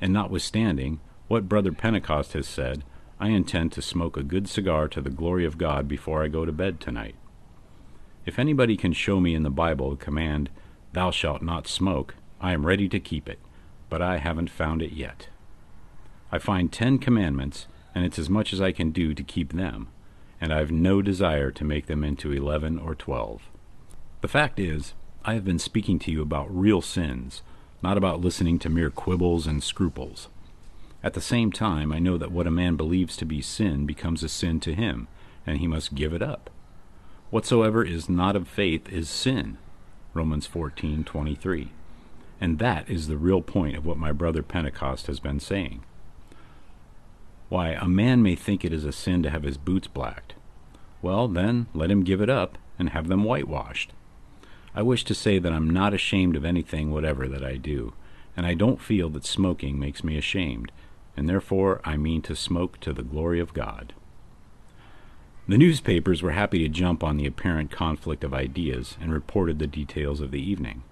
And 0.00 0.12
notwithstanding 0.12 1.00
what 1.26 1.48
Brother 1.48 1.72
Pentecost 1.72 2.34
has 2.34 2.46
said, 2.46 2.84
I 3.20 3.28
intend 3.28 3.72
to 3.72 3.82
smoke 3.82 4.16
a 4.16 4.22
good 4.22 4.48
cigar 4.48 4.88
to 4.88 5.00
the 5.00 5.10
glory 5.10 5.44
of 5.44 5.58
God 5.58 5.86
before 5.86 6.22
I 6.22 6.28
go 6.28 6.44
to 6.44 6.52
bed 6.52 6.80
tonight. 6.80 7.14
If 8.26 8.38
anybody 8.38 8.76
can 8.76 8.92
show 8.92 9.20
me 9.20 9.34
in 9.34 9.44
the 9.44 9.50
Bible 9.50 9.90
the 9.90 9.96
command, 9.96 10.50
Thou 10.92 11.10
shalt 11.10 11.42
not 11.42 11.68
smoke, 11.68 12.14
I 12.40 12.52
am 12.52 12.66
ready 12.66 12.88
to 12.88 13.00
keep 13.00 13.28
it, 13.28 13.38
but 13.88 14.02
I 14.02 14.18
haven't 14.18 14.50
found 14.50 14.82
it 14.82 14.92
yet. 14.92 15.28
I 16.32 16.38
find 16.38 16.72
ten 16.72 16.98
commandments, 16.98 17.66
and 17.94 18.04
it's 18.04 18.18
as 18.18 18.28
much 18.28 18.52
as 18.52 18.60
I 18.60 18.72
can 18.72 18.90
do 18.90 19.14
to 19.14 19.22
keep 19.22 19.52
them, 19.52 19.88
and 20.40 20.52
I 20.52 20.58
have 20.58 20.72
no 20.72 21.00
desire 21.00 21.50
to 21.52 21.64
make 21.64 21.86
them 21.86 22.02
into 22.02 22.32
eleven 22.32 22.78
or 22.78 22.94
twelve. 22.94 23.42
The 24.20 24.28
fact 24.28 24.58
is, 24.58 24.94
I 25.24 25.34
have 25.34 25.44
been 25.44 25.58
speaking 25.58 25.98
to 26.00 26.10
you 26.10 26.22
about 26.22 26.54
real 26.54 26.82
sins, 26.82 27.42
not 27.82 27.96
about 27.96 28.20
listening 28.20 28.58
to 28.60 28.68
mere 28.68 28.90
quibbles 28.90 29.46
and 29.46 29.62
scruples. 29.62 30.28
At 31.04 31.12
the 31.12 31.20
same 31.20 31.52
time, 31.52 31.92
I 31.92 31.98
know 31.98 32.16
that 32.16 32.32
what 32.32 32.46
a 32.46 32.50
man 32.50 32.76
believes 32.76 33.14
to 33.18 33.26
be 33.26 33.42
sin 33.42 33.84
becomes 33.84 34.22
a 34.22 34.28
sin 34.28 34.58
to 34.60 34.74
him, 34.74 35.06
and 35.46 35.58
he 35.58 35.66
must 35.66 35.94
give 35.94 36.14
it 36.14 36.22
up. 36.22 36.48
Whatsoever 37.28 37.84
is 37.84 38.08
not 38.08 38.34
of 38.34 38.48
faith 38.48 38.90
is 38.90 39.10
sin. 39.10 39.58
Romans 40.14 40.46
14:23. 40.46 41.68
And 42.40 42.58
that 42.58 42.88
is 42.88 43.06
the 43.06 43.18
real 43.18 43.42
point 43.42 43.76
of 43.76 43.84
what 43.84 43.98
my 43.98 44.12
brother 44.12 44.42
Pentecost 44.42 45.06
has 45.06 45.20
been 45.20 45.40
saying. 45.40 45.82
Why, 47.50 47.72
a 47.72 47.86
man 47.86 48.22
may 48.22 48.34
think 48.34 48.64
it 48.64 48.72
is 48.72 48.86
a 48.86 48.92
sin 48.92 49.22
to 49.24 49.30
have 49.30 49.42
his 49.42 49.58
boots 49.58 49.88
blacked. 49.88 50.32
Well, 51.02 51.28
then, 51.28 51.66
let 51.74 51.90
him 51.90 52.02
give 52.02 52.22
it 52.22 52.30
up 52.30 52.56
and 52.78 52.88
have 52.88 53.08
them 53.08 53.24
whitewashed. 53.24 53.92
I 54.74 54.80
wish 54.80 55.04
to 55.04 55.14
say 55.14 55.38
that 55.38 55.52
I'm 55.52 55.68
not 55.68 55.92
ashamed 55.92 56.34
of 56.34 56.46
anything 56.46 56.90
whatever 56.90 57.28
that 57.28 57.44
I 57.44 57.58
do, 57.58 57.92
and 58.34 58.46
I 58.46 58.54
don't 58.54 58.80
feel 58.80 59.10
that 59.10 59.26
smoking 59.26 59.78
makes 59.78 60.02
me 60.02 60.16
ashamed, 60.16 60.72
and 61.16 61.28
therefore 61.28 61.80
I 61.84 61.96
mean 61.96 62.22
to 62.22 62.36
smoke 62.36 62.80
to 62.80 62.92
the 62.92 63.02
glory 63.02 63.40
of 63.40 63.54
God. 63.54 63.92
The 65.46 65.58
newspapers 65.58 66.22
were 66.22 66.30
happy 66.30 66.58
to 66.60 66.68
jump 66.68 67.04
on 67.04 67.18
the 67.18 67.26
apparent 67.26 67.70
conflict 67.70 68.24
of 68.24 68.32
ideas 68.32 68.96
and 69.00 69.12
reported 69.12 69.58
the 69.58 69.66
details 69.66 70.20
of 70.20 70.30
the 70.30 70.40
evening. 70.40 70.82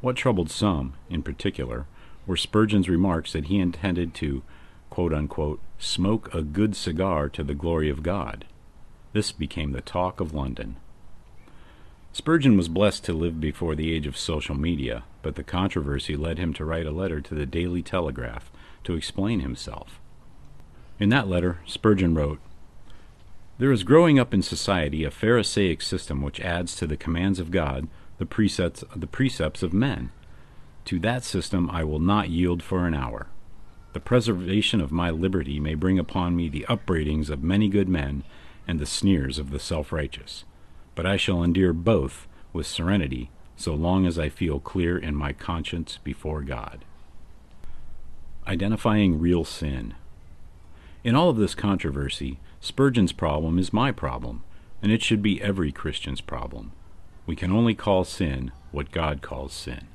What 0.00 0.16
troubled 0.16 0.50
some, 0.50 0.94
in 1.10 1.22
particular, 1.22 1.86
were 2.26 2.36
Spurgeon's 2.36 2.88
remarks 2.88 3.32
that 3.32 3.46
he 3.46 3.58
intended 3.58 4.14
to, 4.14 4.42
quote 4.88 5.12
unquote, 5.12 5.60
smoke 5.78 6.32
a 6.32 6.42
good 6.42 6.76
cigar 6.76 7.28
to 7.30 7.42
the 7.42 7.54
glory 7.54 7.90
of 7.90 8.02
God. 8.02 8.44
This 9.12 9.32
became 9.32 9.72
the 9.72 9.80
talk 9.80 10.20
of 10.20 10.32
London. 10.32 10.76
Spurgeon 12.14 12.58
was 12.58 12.68
blessed 12.68 13.04
to 13.04 13.14
live 13.14 13.40
before 13.40 13.74
the 13.74 13.90
age 13.90 14.06
of 14.06 14.18
social 14.18 14.54
media, 14.54 15.04
but 15.22 15.34
the 15.34 15.42
controversy 15.42 16.14
led 16.14 16.38
him 16.38 16.52
to 16.52 16.64
write 16.64 16.84
a 16.84 16.90
letter 16.90 17.22
to 17.22 17.34
the 17.34 17.46
Daily 17.46 17.80
Telegraph 17.82 18.52
to 18.84 18.94
explain 18.94 19.40
himself. 19.40 19.98
In 21.00 21.08
that 21.08 21.26
letter, 21.26 21.60
Spurgeon 21.64 22.14
wrote, 22.14 22.38
There 23.56 23.72
is 23.72 23.82
growing 23.82 24.18
up 24.18 24.34
in 24.34 24.42
society 24.42 25.04
a 25.04 25.10
Pharisaic 25.10 25.80
system 25.80 26.20
which 26.20 26.38
adds 26.40 26.76
to 26.76 26.86
the 26.86 26.98
commands 26.98 27.40
of 27.40 27.50
God 27.50 27.88
the 28.18 28.26
precepts, 28.26 28.84
the 28.94 29.06
precepts 29.06 29.62
of 29.62 29.72
men. 29.72 30.10
To 30.84 30.98
that 30.98 31.24
system 31.24 31.70
I 31.70 31.82
will 31.82 31.98
not 31.98 32.28
yield 32.28 32.62
for 32.62 32.86
an 32.86 32.94
hour. 32.94 33.28
The 33.94 34.00
preservation 34.00 34.82
of 34.82 34.92
my 34.92 35.10
liberty 35.10 35.58
may 35.58 35.74
bring 35.74 35.98
upon 35.98 36.36
me 36.36 36.50
the 36.50 36.66
upbraidings 36.68 37.30
of 37.30 37.42
many 37.42 37.68
good 37.68 37.88
men 37.88 38.22
and 38.68 38.78
the 38.78 38.86
sneers 38.86 39.38
of 39.38 39.50
the 39.50 39.58
self 39.58 39.92
righteous. 39.92 40.44
But 40.94 41.06
I 41.06 41.16
shall 41.16 41.42
endure 41.42 41.72
both 41.72 42.26
with 42.52 42.66
serenity 42.66 43.30
so 43.56 43.74
long 43.74 44.06
as 44.06 44.18
I 44.18 44.28
feel 44.28 44.60
clear 44.60 44.98
in 44.98 45.14
my 45.14 45.32
conscience 45.32 45.98
before 46.02 46.42
God. 46.42 46.84
Identifying 48.46 49.20
real 49.20 49.44
sin. 49.44 49.94
In 51.04 51.14
all 51.14 51.30
of 51.30 51.36
this 51.36 51.54
controversy, 51.54 52.38
Spurgeon's 52.60 53.12
problem 53.12 53.58
is 53.58 53.72
my 53.72 53.92
problem, 53.92 54.42
and 54.82 54.92
it 54.92 55.02
should 55.02 55.22
be 55.22 55.42
every 55.42 55.72
Christian's 55.72 56.20
problem. 56.20 56.72
We 57.26 57.36
can 57.36 57.52
only 57.52 57.74
call 57.74 58.04
sin 58.04 58.52
what 58.72 58.90
God 58.90 59.22
calls 59.22 59.52
sin. 59.52 59.86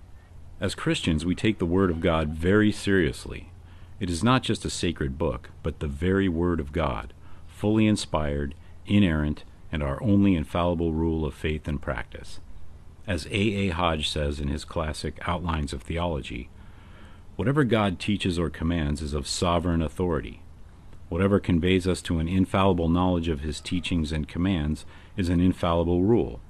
As 0.59 0.75
Christians, 0.75 1.25
we 1.25 1.35
take 1.35 1.59
the 1.59 1.65
Word 1.65 1.91
of 1.91 1.99
God 1.99 2.29
very 2.29 2.71
seriously. 2.71 3.51
It 3.99 4.09
is 4.09 4.23
not 4.23 4.43
just 4.43 4.65
a 4.65 4.69
sacred 4.69 5.17
book, 5.17 5.49
but 5.61 5.79
the 5.79 5.87
very 5.87 6.29
Word 6.29 6.59
of 6.59 6.71
God, 6.71 7.13
fully 7.47 7.85
inspired, 7.85 8.55
inerrant, 8.85 9.43
and 9.71 9.83
our 9.83 10.01
only 10.01 10.35
infallible 10.35 10.93
rule 10.93 11.25
of 11.25 11.33
faith 11.33 11.67
and 11.67 11.81
practice. 11.81 12.39
As 13.05 13.25
A. 13.27 13.29
A. 13.31 13.69
Hodge 13.69 14.09
says 14.09 14.39
in 14.39 14.47
his 14.47 14.65
classic 14.65 15.19
Outlines 15.27 15.73
of 15.73 15.81
Theology, 15.81 16.49
Whatever 17.37 17.63
God 17.63 17.99
teaches 17.99 18.39
or 18.39 18.49
commands 18.49 19.01
is 19.01 19.13
of 19.13 19.27
sovereign 19.27 19.81
authority. 19.81 20.41
Whatever 21.09 21.39
conveys 21.39 21.87
us 21.87 22.01
to 22.01 22.19
an 22.19 22.27
infallible 22.27 22.89
knowledge 22.89 23.27
of 23.27 23.41
his 23.41 23.61
teachings 23.61 24.11
and 24.11 24.27
commands 24.27 24.85
is 25.15 25.29
an 25.29 25.39
infallible 25.39 26.01
rule. 26.01 26.41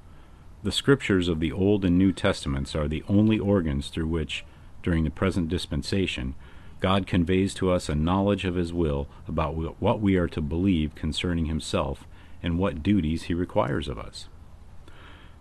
The 0.64 0.72
scriptures 0.72 1.28
of 1.28 1.40
the 1.40 1.52
Old 1.52 1.86
and 1.86 1.98
New 1.98 2.12
Testaments 2.12 2.76
are 2.76 2.88
the 2.88 3.04
only 3.08 3.38
organs 3.38 3.90
through 3.90 4.08
which, 4.08 4.44
during 4.82 5.04
the 5.04 5.12
present 5.12 5.50
dispensation, 5.50 6.36
God 6.80 7.06
conveys 7.06 7.54
to 7.56 7.70
us 7.72 7.90
a 7.90 7.96
knowledge 7.96 8.46
of 8.46 8.56
his 8.56 8.74
will 8.74 9.08
about 9.28 9.56
what 9.82 10.02
we 10.02 10.16
are 10.16 10.28
to 10.30 10.42
believe 10.42 10.96
concerning 10.96 11.46
himself 11.46 12.08
and 12.42 12.58
what 12.58 12.84
duties 12.84 13.24
he 13.24 13.34
requires 13.34 13.88
of 13.88 13.98
us. 13.98 14.28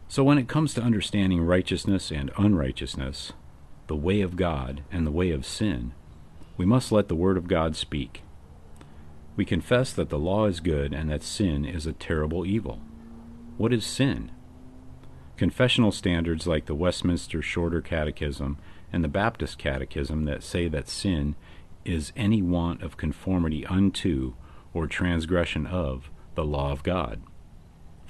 So 0.09 0.23
when 0.23 0.38
it 0.38 0.49
comes 0.49 0.73
to 0.75 0.83
understanding 0.83 1.43
righteousness 1.43 2.11
and 2.11 2.31
unrighteousness, 2.37 3.33
the 3.88 3.97
way 3.97 4.21
of 4.21 4.37
God 4.37 4.83
and 4.91 5.07
the 5.07 5.12
way 5.12 5.31
of 5.31 5.45
sin, 5.45 5.93
we 6.57 6.65
must 6.65 6.93
let 6.93 7.09
the 7.09 7.17
Word 7.17 7.37
of 7.37 7.49
God 7.49 7.76
speak. 7.76 8.23
We 9.37 9.45
confess 9.45 9.93
that 9.93 10.09
the 10.09 10.19
law 10.19 10.47
is 10.47 10.61
good 10.61 10.95
and 10.95 11.11
that 11.11 11.23
sin 11.23 11.65
is 11.65 11.87
a 11.87 11.93
terrible 11.93 12.47
evil. 12.47 12.81
What 13.59 13.73
is 13.73 13.85
sin? 13.85 14.31
Confessional 15.37 15.93
standards 15.93 16.47
like 16.47 16.65
the 16.67 16.75
Westminster 16.75 17.43
Shorter 17.43 17.83
Catechism 17.83 18.57
and 18.93 19.05
the 19.05 19.09
Baptist 19.09 19.59
Catechism 19.59 20.25
that 20.25 20.43
say 20.43 20.69
that 20.69 20.88
sin 20.88 21.35
is 21.85 22.12
any 22.17 22.41
want 22.41 22.83
of 22.83 22.97
conformity 22.97 23.67
unto 23.67 24.35
or 24.73 24.87
transgression 24.87 25.67
of 25.67 26.11
the 26.37 26.45
law 26.45 26.71
of 26.71 26.83
God. 26.83 27.21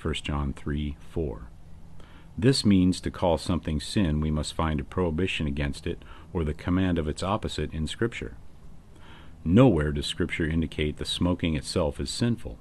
1 0.01 0.15
John 0.15 0.53
3 0.53 0.97
4. 1.01 1.49
This 2.39 2.67
means 2.67 3.01
to 3.01 3.11
call 3.11 3.39
something 3.39 3.81
sin, 3.81 4.21
we 4.21 4.31
must 4.31 4.53
find 4.53 4.79
a 4.79 4.85
prohibition 4.85 5.47
against 5.47 5.87
it 5.87 6.03
or 6.35 6.45
the 6.45 6.53
command 6.53 6.99
of 6.99 7.09
its 7.09 7.23
opposite 7.23 7.73
in 7.73 7.87
Scripture. 7.87 8.37
Nowhere 9.43 9.93
does 9.93 10.07
Scripture 10.07 10.45
indicate 10.45 10.99
the 10.99 11.07
smoking 11.07 11.55
itself 11.55 11.99
is 11.99 12.11
sinful, 12.11 12.59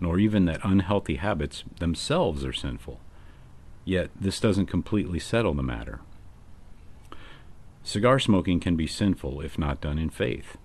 nor 0.00 0.18
even 0.18 0.46
that 0.46 0.64
unhealthy 0.64 1.16
habits 1.16 1.64
themselves 1.78 2.44
are 2.44 2.52
sinful. 2.52 3.00
Yet 3.84 4.10
this 4.18 4.40
doesn't 4.40 4.66
completely 4.66 5.18
settle 5.18 5.52
the 5.52 5.62
matter. 5.62 6.00
Cigar 7.82 8.18
smoking 8.18 8.60
can 8.60 8.76
be 8.76 8.86
sinful 8.86 9.40
if 9.40 9.58
not 9.58 9.80
done 9.80 9.98
in 9.98 10.10
faith. 10.10 10.56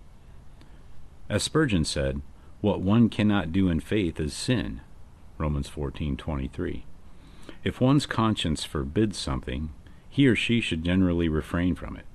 As 1.30 1.44
Spurgeon 1.44 1.84
said, 1.84 2.22
what 2.62 2.82
one 2.82 3.10
cannot 3.10 3.52
do 3.52 3.70
in 3.70 3.80
faith 3.80 4.20
is 4.20 4.34
sin. 4.34 4.82
Romans 5.38 5.70
14:23. 5.70 6.84
If 7.64 7.82
one's 7.82 8.06
conscience 8.06 8.64
forbids 8.64 9.18
something, 9.18 9.72
he 10.10 10.28
or 10.28 10.36
she 10.36 10.62
should 10.62 10.84
generally 10.84 11.28
refrain 11.28 11.76
from 11.76 11.98
it. 11.98 12.06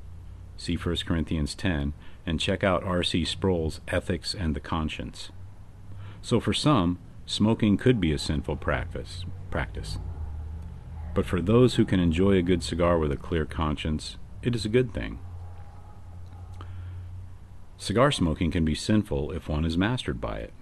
See 0.56 0.76
1 0.76 1.06
Corinthians 1.06 1.54
10 1.54 1.92
and 2.26 2.40
check 2.40 2.62
out 2.62 2.84
R.C. 2.84 3.24
Sproul's 3.24 3.80
Ethics 3.88 4.34
and 4.34 4.54
the 4.54 4.60
Conscience. 4.60 5.30
So 6.22 6.40
for 6.40 6.52
some, 6.52 6.98
smoking 7.26 7.76
could 7.76 8.00
be 8.00 8.12
a 8.12 8.18
sinful 8.18 8.56
practice. 8.56 9.24
practice. 9.50 9.98
But 11.14 11.26
for 11.26 11.40
those 11.40 11.74
who 11.74 11.84
can 11.84 11.98
enjoy 11.98 12.36
a 12.36 12.42
good 12.42 12.62
cigar 12.62 12.98
with 12.98 13.10
a 13.10 13.16
clear 13.16 13.44
conscience, 13.44 14.16
it 14.42 14.54
is 14.54 14.64
a 14.64 14.70
good 14.70 14.94
thing. 14.94 15.18
Cigar 17.80 18.12
smoking 18.12 18.50
can 18.50 18.62
be 18.62 18.74
sinful 18.74 19.32
if 19.32 19.48
one 19.48 19.64
is 19.64 19.78
mastered 19.78 20.20
by 20.20 20.36
it. 20.36 20.52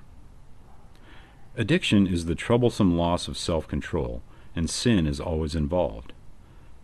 Addiction 1.57 2.07
is 2.07 2.27
the 2.27 2.37
troublesome 2.37 2.97
loss 2.97 3.27
of 3.27 3.37
self 3.37 3.67
control, 3.67 4.23
and 4.55 4.71
sin 4.71 5.05
is 5.05 5.19
always 5.19 5.57
involved. 5.57 6.13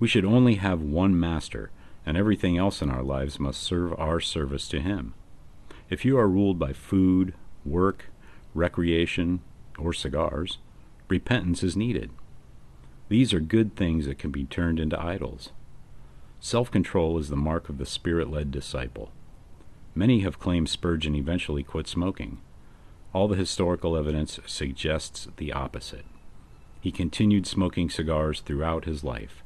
We 0.00 0.08
should 0.08 0.24
only 0.24 0.56
have 0.56 0.82
one 0.82 1.18
master, 1.18 1.70
and 2.04 2.16
everything 2.16 2.58
else 2.58 2.82
in 2.82 2.90
our 2.90 3.04
lives 3.04 3.38
must 3.38 3.62
serve 3.62 3.94
our 3.96 4.18
service 4.18 4.66
to 4.70 4.80
him. 4.80 5.14
If 5.88 6.04
you 6.04 6.18
are 6.18 6.28
ruled 6.28 6.58
by 6.58 6.72
food, 6.72 7.34
work, 7.64 8.06
recreation, 8.54 9.40
or 9.78 9.92
cigars, 9.92 10.58
repentance 11.06 11.62
is 11.62 11.76
needed. 11.76 12.10
These 13.08 13.32
are 13.32 13.38
good 13.38 13.76
things 13.76 14.06
that 14.06 14.18
can 14.18 14.32
be 14.32 14.46
turned 14.46 14.80
into 14.80 15.00
idols. 15.00 15.52
Self 16.40 16.72
control 16.72 17.18
is 17.18 17.28
the 17.28 17.36
mark 17.36 17.68
of 17.68 17.78
the 17.78 17.86
spirit 17.86 18.28
led 18.28 18.50
disciple. 18.50 19.12
Many 19.94 20.20
have 20.20 20.40
claimed 20.40 20.68
Spurgeon 20.68 21.14
eventually 21.14 21.62
quit 21.62 21.86
smoking. 21.86 22.40
All 23.12 23.28
the 23.28 23.36
historical 23.36 23.96
evidence 23.96 24.40
suggests 24.46 25.28
the 25.36 25.52
opposite. 25.52 26.04
He 26.80 26.90
continued 26.90 27.46
smoking 27.46 27.88
cigars 27.88 28.40
throughout 28.40 28.84
his 28.84 29.04
life. 29.04 29.42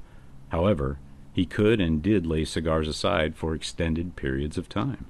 However, 0.49 0.99
he 1.35 1.45
could 1.45 1.81
and 1.81 2.03
did 2.03 2.27
lay 2.27 2.45
cigars 2.45 2.89
aside 2.89 3.37
for 3.37 3.55
extended 3.55 4.17
periods 4.17 4.57
of 4.57 4.69
time. 4.69 5.07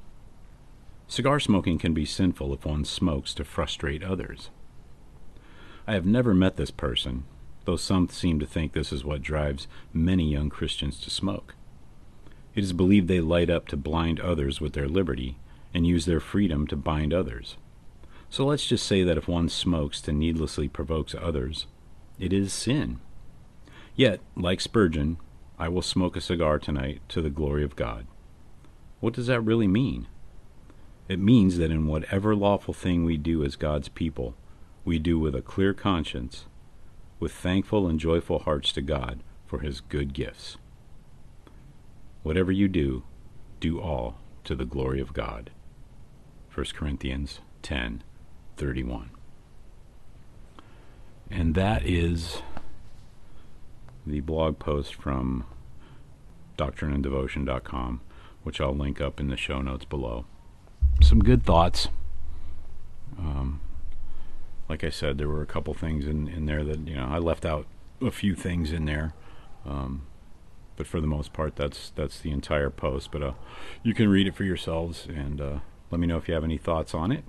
Cigar 1.07 1.41
smoking 1.41 1.79
can 1.79 1.95
be 1.95 2.05
sinful 2.05 2.53
if 2.53 2.67
one 2.67 2.85
smokes 2.85 3.33
to 3.35 3.45
frustrate 3.45 4.03
others. 4.03 4.51
I 5.87 5.95
have 5.95 6.05
never 6.05 6.35
met 6.35 6.57
this 6.57 6.71
person, 6.71 7.25
though 7.65 7.77
some 7.77 8.09
seem 8.09 8.41
to 8.41 8.47
think 8.47 8.73
this 8.73 8.93
is 8.93 9.05
what 9.05 9.23
drives 9.23 9.69
many 9.93 10.31
young 10.31 10.51
Christians 10.51 11.01
to 11.01 11.11
smoke. 11.11 11.55
It 12.59 12.65
is 12.65 12.73
believed 12.73 13.07
they 13.07 13.21
light 13.21 13.51
up 13.51 13.69
to 13.69 13.77
blind 13.77 14.19
others 14.19 14.61
with 14.61 14.73
their 14.73 14.89
liberty 14.89 15.39
and 15.73 15.87
use 15.87 16.07
their 16.07 16.19
freedom 16.19 16.67
to 16.67 16.77
bind 16.77 17.15
others. 17.15 17.57
So 18.31 18.45
let's 18.47 18.67
just 18.67 18.85
say 18.85 19.05
that 19.05 19.17
if 19.17 19.29
one 19.29 19.49
smokes 19.49 20.01
to 20.01 20.13
needlessly 20.13 20.67
provokes 20.67 21.15
others, 21.15 21.69
it 22.19 22.33
is 22.33 22.53
sin. 22.53 22.99
Yet, 23.95 24.19
like 24.35 24.61
Spurgeon, 24.61 25.19
I 25.57 25.69
will 25.69 25.83
smoke 25.83 26.17
a 26.17 26.21
cigar 26.21 26.59
tonight 26.59 27.01
to 27.11 27.23
the 27.23 27.31
glory 27.31 27.63
of 27.63 27.77
God. 27.77 28.09
What 28.99 29.15
does 29.15 29.29
that 29.29 29.43
really 29.43 29.69
mean? 29.69 30.09
It 31.09 31.21
means 31.21 31.59
that 31.59 31.71
in 31.71 31.87
whatever 31.87 32.35
lawful 32.35 32.75
thing 32.75 33.05
we 33.05 33.17
do 33.17 33.45
as 33.45 33.55
God's 33.55 33.89
people, 33.89 34.35
we 34.85 34.99
do 34.99 35.17
with 35.17 35.37
a 35.37 35.43
clear 35.43 35.75
conscience, 35.75 36.47
with 37.21 37.31
thankful 37.31 37.87
and 37.87 38.01
joyful 38.01 38.41
hearts 38.41 38.73
to 38.73 38.83
God 38.83 39.23
for 39.47 39.61
his 39.61 39.81
good 39.81 40.13
gifts. 40.13 40.57
Whatever 42.23 42.53
you 42.53 42.69
do, 42.69 43.05
do 43.61 43.81
all 43.81 44.19
to 44.45 44.55
the 44.55 44.65
glory 44.65 45.01
of 45.01 45.13
God. 45.13 45.51
1 46.55 46.67
Corinthians 46.75 47.41
10:31. 47.63 49.11
And 51.31 51.55
that 51.55 51.85
is 51.85 52.43
the 54.07 54.21
blog 54.21 54.59
post 54.59 54.95
from 54.95 55.45
doctrineanddevotion.com, 56.57 58.01
which 58.43 58.61
I'll 58.61 58.75
link 58.75 59.01
up 59.01 59.21
in 59.21 59.29
the 59.29 59.37
show 59.37 59.61
notes 59.61 59.85
below. 59.85 60.25
Some 61.03 61.21
good 61.21 61.45
thoughts. 61.45 61.89
Um, 63.19 63.61
like 64.69 64.83
I 64.85 64.91
said, 64.91 65.19
there 65.19 65.29
were 65.29 65.43
a 65.43 65.47
couple 65.47 65.75
things 65.75 66.07
in, 66.07 66.29
in 66.29 66.47
there 66.47 66.65
that, 66.65 66.87
you 66.87 66.97
know, 66.97 67.07
I 67.07 67.19
left 67.19 67.45
out 67.45 67.67
a 68.01 68.11
few 68.11 68.35
things 68.35 68.73
in 68.73 68.85
there. 68.85 69.15
Um, 69.65 70.07
but 70.79 70.87
for 70.87 71.01
the 71.01 71.07
most 71.09 71.33
part, 71.33 71.57
that's 71.57 71.91
that's 71.97 72.21
the 72.21 72.31
entire 72.31 72.71
post. 72.71 73.11
But 73.11 73.23
uh, 73.23 73.33
you 73.83 73.93
can 73.93 74.09
read 74.09 74.29
it 74.29 74.35
for 74.37 74.45
yourselves 74.45 75.07
and 75.07 75.41
uh, 75.41 75.59
let 75.91 76.01
me 76.01 76.07
know 76.07 76.17
if 76.17 76.29
you 76.29 76.35
have 76.35 76.45
any 76.45 76.57
thoughts 76.57 76.95
on 76.95 77.13
it. 77.13 77.25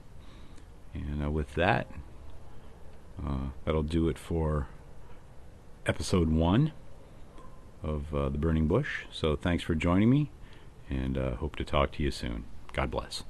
And 0.93 1.25
uh, 1.25 1.31
with 1.31 1.55
that, 1.55 1.88
uh, 3.25 3.47
that'll 3.65 3.83
do 3.83 4.07
it 4.07 4.17
for 4.17 4.67
episode 5.85 6.29
one 6.29 6.71
of 7.81 8.13
uh, 8.13 8.29
the 8.29 8.38
Burning 8.38 8.67
Bush. 8.67 9.05
So 9.12 9.35
thanks 9.35 9.63
for 9.63 9.73
joining 9.73 10.09
me, 10.09 10.31
and 10.89 11.17
uh, 11.17 11.35
hope 11.35 11.55
to 11.55 11.63
talk 11.63 11.91
to 11.93 12.03
you 12.03 12.12
soon. 12.12 12.45
God 12.71 12.91
bless. 12.91 13.23